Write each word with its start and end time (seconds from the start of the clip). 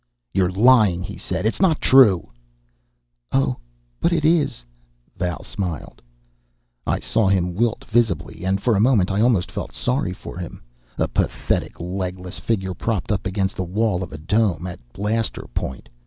"You're 0.33 0.49
lying," 0.51 1.03
he 1.03 1.15
said. 1.15 1.45
"It's 1.45 1.61
not 1.61 1.79
true!" 1.79 2.31
"Oh, 3.31 3.57
but 3.99 4.11
it 4.11 4.25
is," 4.25 4.65
Val 5.15 5.43
smiled. 5.43 6.01
I 6.87 6.99
saw 6.99 7.27
him 7.27 7.53
wilt 7.53 7.85
visibly, 7.85 8.43
and 8.43 8.59
for 8.63 8.75
a 8.75 8.79
moment 8.79 9.11
I 9.11 9.21
almost 9.21 9.51
felt 9.51 9.73
sorry 9.75 10.13
for 10.13 10.39
him, 10.39 10.63
a 10.97 11.07
pathetic 11.07 11.79
legless 11.79 12.39
figure 12.39 12.73
propped 12.73 13.11
up 13.11 13.27
against 13.27 13.55
the 13.55 13.63
wall 13.63 14.01
of 14.01 14.09
the 14.09 14.17
Dome 14.17 14.65
at 14.65 14.79
blaster 14.91 15.45
point. 15.53 15.87